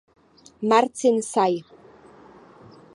[0.69, 1.55] Marcin Saj.